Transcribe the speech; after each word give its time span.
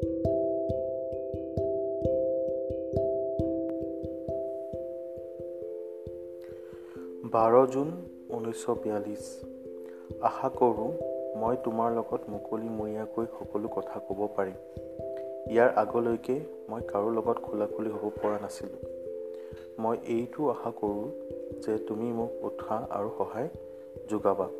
বাৰ 0.00 0.04
June 0.06 0.18
ঊনৈছশ 8.36 8.64
বিয়াল্লিছ 8.82 9.26
আশা 10.28 10.48
কৰোঁ 10.58 10.90
মই 11.40 11.54
তোমাৰ 11.64 11.90
লগত 11.98 12.22
মুকলিমূৰীয়াকৈ 12.36 13.24
সকলো 13.38 13.68
কথা 13.76 13.96
ক'ব 14.06 14.20
পাৰিম 14.36 14.58
ইয়াৰ 15.52 15.70
আগলৈকে 15.84 16.36
মই 16.74 16.80
কাৰো 16.92 17.10
লগত 17.20 17.36
খোলা 17.46 17.66
খুলি 17.74 17.90
হ'ব 17.98 18.06
পৰা 18.22 18.36
নাছিলোঁ 18.44 18.78
মই 19.86 19.94
এইটো 20.18 20.40
আশা 20.56 20.70
কৰোঁ 20.84 21.08
যে 21.64 21.72
তুমি 21.90 22.08
মোক 22.20 22.30
উৎসাহ 22.52 22.78
আৰু 23.00 23.08
সহায় 23.24 23.48
যোগাবা 24.14 24.52